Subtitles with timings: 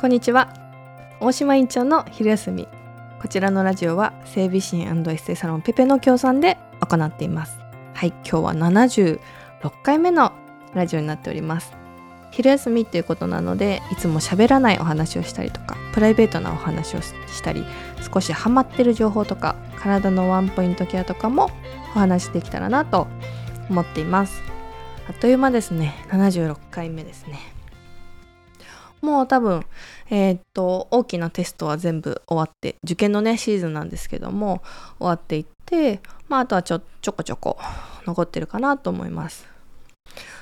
[0.00, 0.48] こんにちは。
[1.20, 2.66] 大島院長の昼休み。
[3.20, 7.58] こちらのラジオは整備士エッセイサロンペペの協賛で行っています。
[7.92, 9.20] はい今日は76
[9.82, 10.32] 回目の
[10.72, 11.74] ラジオになっております。
[12.30, 17.12] 昼休みっていうことなのでいつも喋らないお話をしたりとかプライベートなお話をし
[17.42, 17.62] たり
[18.10, 21.50] 少しハマってる情報とか体のワンポイントケアとかも
[21.94, 23.06] お話できたらなと
[23.68, 24.40] 思っています。
[25.10, 25.94] あっという間ですね。
[26.08, 27.59] 76回目ですね。
[29.00, 29.64] もう多分、
[30.10, 34.62] えー、っと、大きなテストは全部終わって、受験のね、シーズンなんですけども、
[34.98, 37.58] 終わっていって、まあ、あとはちょ、ちょこちょこ
[38.06, 39.48] 残ってるかなと思います。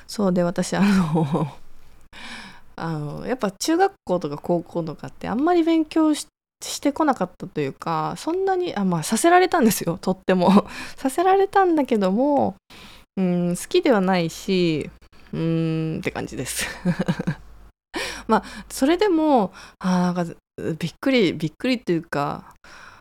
[0.07, 1.53] そうで、私、あの
[2.75, 6.27] あの、やっぱ中学校とか高校とかってあんまり勉強し
[6.81, 10.67] てこなかったというか、そんなに、あ、まあ、させられたんですよ、とっても。
[10.97, 12.55] させられたんだけども、
[13.17, 14.89] うん、好きではないし、
[15.33, 16.67] うーんって感じです。
[18.29, 20.33] まあそれでもあなんか
[20.77, 22.53] びっくりびっくりっていうか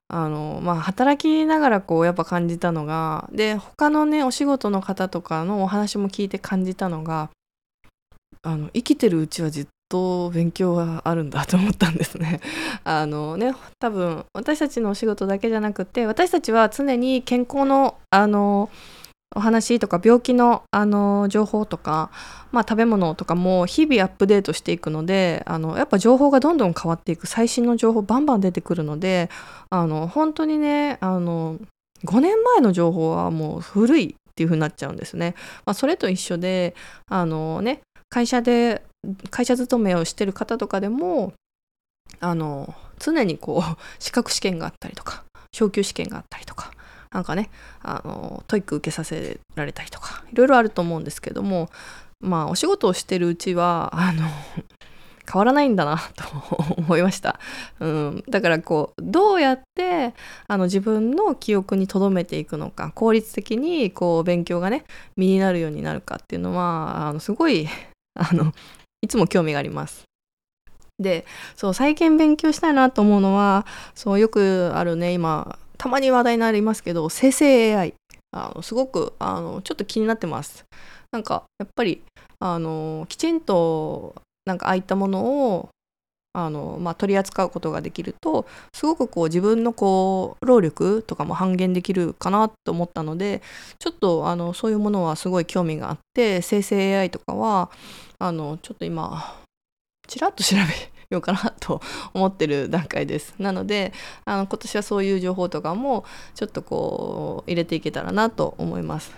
[0.09, 7.31] あのまあ働きながらこうやっぱ感じたのがで他のねお仕事の方とかのお話も聞いて感じたのが
[8.43, 12.41] あの生きてるうちはずっと勉強はあるんだと思ったんですね。
[12.85, 18.71] あのね多分私たちのお仕事だけじゃなくて私たちは常に健康のあの
[19.37, 22.11] お話とか病気のあの情報とか、
[22.51, 29.29] まあ、食べ物とかも日々アップデートしていくのであのやっぱ情報がどんどん変わっていく最新の情報バンバン出てくるので
[29.71, 31.59] あの本当にねあの
[32.05, 35.35] 5年前の情報はもう古いっていう風になっちゃうんですね。
[35.67, 36.75] まあ、それと一緒で
[37.09, 38.83] あのね会社で
[39.31, 41.33] 会社勤めをしてる方とかでも
[42.21, 46.73] あの常にこう資格試験があったりとか昇級試験があったりとか
[47.11, 47.51] なんかね
[47.83, 51.71] あの TOEIC 受けさせられたりとかいろいろあると思うんですけども
[52.21, 54.25] まあお仕事をしてるうちはあの
[55.31, 56.25] 変わらないんだなと
[56.79, 57.39] 思いました、
[57.81, 60.15] うん、だからこうどうやって
[60.47, 64.85] あの自分の記憶に留めていくのか効率的にこう勉強がね
[65.17, 67.69] 身になるようになるかっていうのはあのすごい
[68.19, 68.53] あの
[69.03, 70.05] いつも興味があります。
[70.99, 71.25] で
[71.55, 77.95] そう最近勉強したいなと思うのはそうよくあるね今たまに話題になりますけど生成 AI
[78.33, 80.65] あのすごくあのちょっと気になってます。
[81.13, 82.03] なんかやっぱり
[82.41, 85.69] あのきちんとなんかああいったものを
[86.35, 93.43] あの、まあ、取り扱うことができるとすごくこう自分のこう労力とかも半減できるかなと思ったので
[93.79, 97.71] ちょっとあのそういうものはすごい興味があって生成 AI とかは
[98.19, 99.43] あのちょっと今
[100.07, 100.63] ちらっと調べ
[101.11, 101.81] ようかなと
[102.13, 103.35] 思ってる段階です。
[103.39, 103.95] なので
[104.27, 106.05] あの今年はそういう情報とかも
[106.35, 109.15] ちょっとこう入れていけたらなと思います。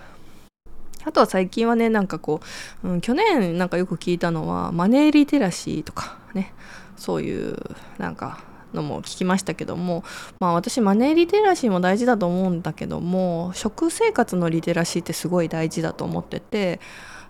[1.02, 2.40] あとは最近はねなんかこ
[2.84, 6.52] う、うん、去年なんかよく聞いたのはマネーリテラシーとかね
[6.96, 7.56] そういう
[7.98, 8.38] なんか
[8.74, 10.04] のも聞きましたけども
[10.38, 16.80] まあ私マネーリテラシーも大事だと思うんだけども食生活のリテラシーってすごい大事だと思ってて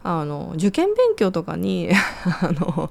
[0.03, 1.91] あの受験勉強とかに
[2.43, 2.91] あの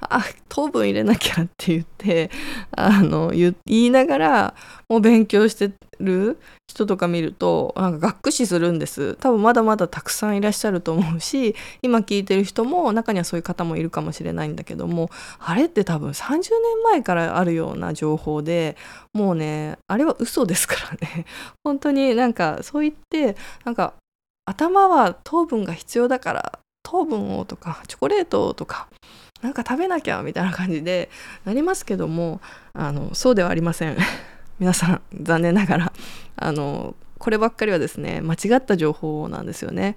[0.00, 2.30] あ糖分入れなきゃって言って
[2.72, 4.54] あの言いながら
[4.88, 6.38] もう勉強してる
[6.68, 9.14] 人とか見るとなんかがっくしするんです。
[9.16, 18.76] 多分まだまだたくさんいらっしゃると思うし今聞いてる人も中にはそういう方もいるかもしれないんだけどもあれって多分30年前からあるような情報で
[19.12, 21.26] もうねあれは嘘ですからね。
[21.64, 23.94] 本当になんかそう言ってなんか
[24.44, 28.88] 頭は糖分が必要だから糖分をとかチョコレートとか
[29.42, 31.10] なんか食べなきゃみたいな感じで
[31.44, 32.40] なりますけども
[32.72, 33.96] あのそうではありません。
[34.60, 35.92] 皆さん残念ながら
[36.36, 39.96] あのこればっかりはですね間違った情報なんですよね。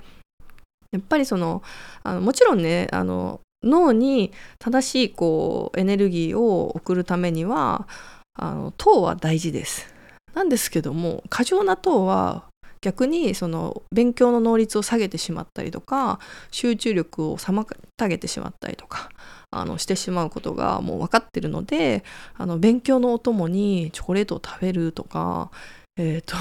[0.91, 1.61] やっぱりその
[2.03, 7.87] あのもちろんねあの脳に正しいこうエネルギーを送るためには
[8.33, 9.93] あの糖は大事です。
[10.33, 12.43] なんですけども過剰な糖は
[12.81, 16.19] 逆にその勉強の能率を下げてしまったりとか
[16.51, 17.65] 集中力を妨
[18.07, 19.09] げてしまったりとか
[19.51, 22.03] あのしてしまうことがもう分かってるので
[22.35, 25.51] あの勉強のお供にチョコレートを食べるとか
[25.97, 26.35] えっ、ー、と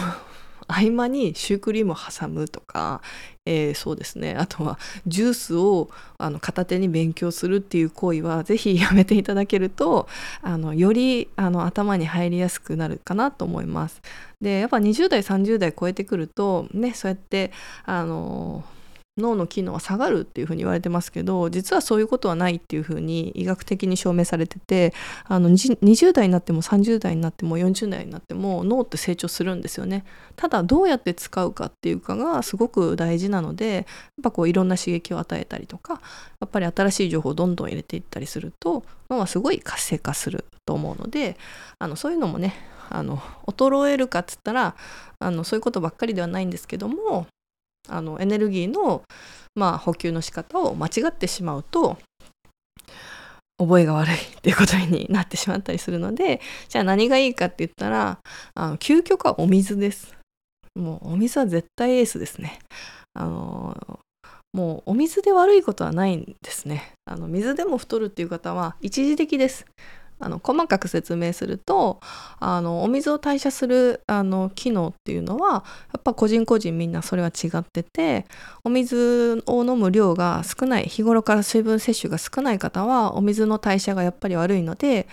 [0.68, 3.00] 合間にシュークリームを挟むとか、
[3.44, 10.08] えー、そうですねあとはジュースをあの片手に勉強するっていう行為は是非 やめていただけると
[10.42, 14.02] あのよりあの頭に入りやすくなるかなと思います。
[14.40, 17.52] でやっぱ20代30代超えてくるとねそうやって
[17.84, 18.64] あの
[19.18, 24.92] 脳の機能は下がるっていうふうに言われてますけど実はそういうことはないっていうふうに医学的に証明されてて
[25.24, 30.04] あの20代になっても30代になっても40代になっても脳って成長するんですよね。
[30.36, 33.84] ただどうやって使うかっていうかがすごく大事なのでやっ
[34.22, 36.00] ぱこういろんな刺激を与えたりとか
[36.40, 41.38] やっぱり新しい情報をどんどん入れていったりすると脳はすごい活性化すると思うので
[41.78, 42.54] あのそういうのもね
[42.90, 43.16] あの
[43.46, 44.76] 衰えるかっつったら
[45.18, 47.26] あのそういうことばっかりではないんですけども
[47.88, 49.02] あのエネルギーの、
[49.54, 51.98] まあ、補給の仕方を間違ってしまうと
[53.58, 58.18] 覚えが悪いっていうことになってしまったりするので じゃあ何がいいかって言ったら
[58.54, 60.14] あの究極はお水です。
[60.74, 62.58] もうお水は絶対エースですね。
[63.14, 64.00] あの
[64.52, 66.92] もうお水で悪いことはないんですね。
[67.06, 69.64] あの水でも太るっていう方は一時的です。
[70.18, 72.00] あの細かく説明すると
[72.40, 78.26] あのお水を代謝するあの機能っていうのはやっぱ個人個人みんなそれは違ってて
[78.64, 85.06] お水を飲む量が少ない日頃から水分摂取が少ない方はお水の代謝がやっぱり悪いので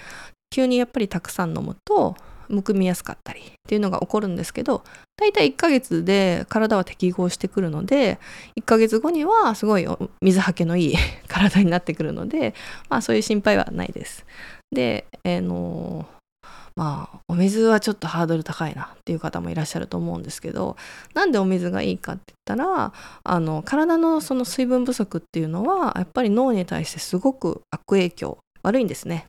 [0.49, 2.15] 急にやっぱりたくさん飲むと
[2.49, 4.83] むくみやすかったりっていうのが起こるんですけど
[5.17, 8.19] 大体1ヶ月で体は適合してくるので
[8.59, 9.87] 1ヶ月後にはすごい
[10.21, 10.95] 水はけのいい
[11.27, 12.53] 体になってくるので
[12.89, 14.25] まあそういう心配はないです。
[14.71, 16.07] で、えー、の
[16.75, 20.75] まあお水はちょっとハードル高いなっていう方もいらっしゃると思うんですけど
[21.13, 22.93] なんでお水がいいかって言ったら
[23.23, 29.25] あの体のその水分不足っていうのはやっぱり脳に対してすごく悪影響悪いんですね。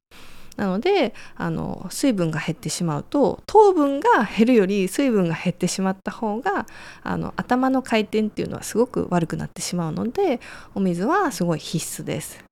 [0.56, 6.66] なのであの水分が減ってしまうと糖分が減るより水分が減ってしまった方が
[7.02, 10.40] あの頭の回転っていうのはすごく悪くなってしまうので
[10.74, 12.44] お水はすごい必須です。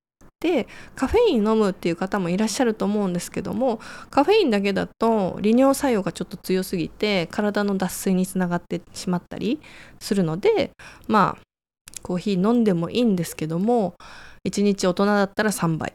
[0.43, 3.79] でカフェイン飲むっていう方もいらっしゃると思うんですけども
[4.09, 9.61] カフェインだけだと利尿作用がちょっと強すぎて体の脱水につながってしまったり
[10.01, 10.71] するので
[11.07, 11.41] まあ
[12.01, 13.95] コーヒー飲んでもいいんですけども
[14.45, 15.93] 1日大人だったら3杯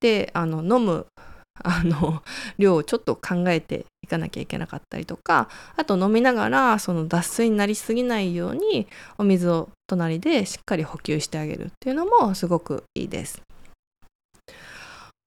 [0.00, 1.06] であの飲む
[1.62, 2.22] あの
[2.56, 8.86] 量をちょっと考えていかなきゃいけなかったりとかあと飲みながらその脱水になりすぎないように
[9.18, 13.42] お水を隣でしっかり補給してあげるっていうのもすごくいいです。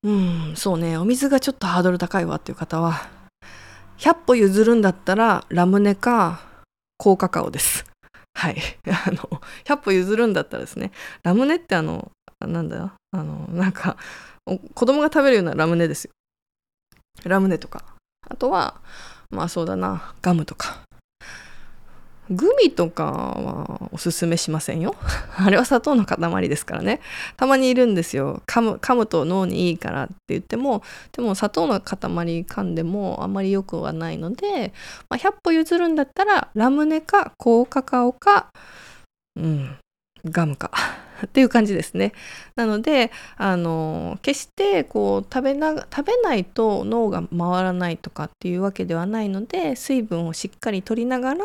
[0.02, 3.08] うんそうねお水がちょっとハードル高いわっていう方は
[3.98, 6.40] 100歩譲るんだったらラムネか
[6.98, 7.84] 高カカオです。
[8.34, 8.56] はい。
[8.88, 10.92] あの、100歩譲るんだったらですね、
[11.22, 12.10] ラムネってあの、
[12.40, 13.96] なんだよ、あの、なんか、
[14.46, 16.10] 子供が食べるようなラムネですよ。
[17.24, 17.84] ラムネとか。
[18.28, 18.80] あとは、
[19.30, 20.84] まあそうだな、ガムとか。
[22.30, 24.94] グミとかはおすすめしませんよ。
[25.36, 27.00] あれは砂糖の塊ですからね。
[27.36, 28.42] たまにいるんですよ。
[28.46, 30.82] 噛む噛むと脳にいいからって言っても、
[31.12, 34.72] でも砂糖の塊噛んでもあんまり良くはないので、
[35.10, 38.48] まあ、100歩譲るんだったらラムネか高カカオか、
[39.36, 39.76] うん、
[40.24, 40.70] ガムか
[41.26, 42.12] っていう感じですね。
[42.56, 51.44] なのであの決してこう食べな食べないと脳が回らないとかっていうわけではないので水分をしっかりとりながら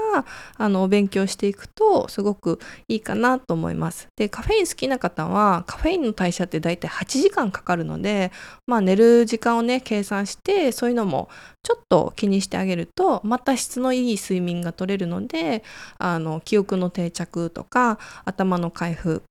[0.57, 4.07] あのお勉強していくとすごくいいかなと思います。
[4.15, 8.31] でカフェイン好きな方はカフェインの代謝って大体8時間かかるので、
[8.67, 11.29] まあ、寝る時間をね計算してそういうのも
[11.63, 15.63] ちょっと気にしてあげるとまた質のいい睡眠が取れるので
[15.97, 19.23] あの記憶の定着とか頭の回復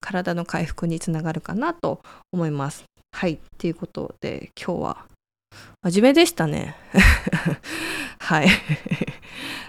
[0.00, 2.00] 体の回復につながるかなと
[2.32, 2.84] 思います。
[3.14, 4.96] はいっていうことで今日は
[5.82, 6.76] 真面目でしたね。
[8.18, 8.48] はい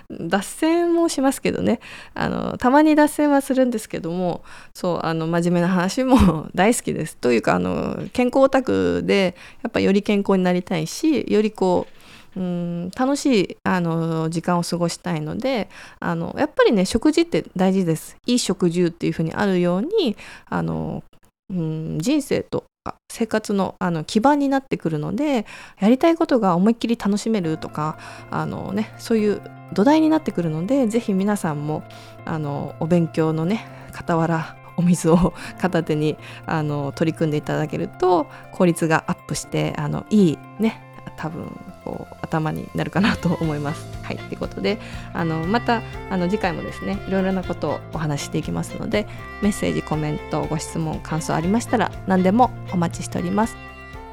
[0.10, 1.80] 脱線もしますけどね
[2.14, 7.18] あのたまに脱線はするんですけどもそうあの真面目な話も 大好きです。
[7.18, 12.02] というかあの健康オタクでやっぱより健康になりたいしよりこう
[12.36, 18.18] うん楽しいあの時間を過ごしたいのであのやっぱりね食事って大事です。
[18.25, 20.16] いい食住っていうふうにあるように
[20.50, 21.04] あの
[21.50, 22.66] うん人生と
[23.10, 25.46] 生活のあの基盤になってくるので
[25.80, 27.98] やりたいことが思いっきり楽しめるとか
[28.30, 29.42] あの、ね、そういう
[29.74, 31.84] 土台になってくるので是非皆さんも
[32.25, 43.86] あのお勉強のね傍らお水を 片手にあの取り組んでいただけると効率がアップしてあのいいね多分こう頭になるかなと思います。
[44.03, 44.79] はいということで
[45.13, 49.08] あのまたあの次回もですねいろいろなことをお話ししていきますので
[49.41, 53.55] メッセージコメントご質問感想ありましたら何でもお待ちしております。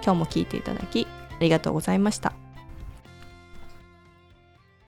[0.02, 2.50] 今日も聞いていただきありがとうございました。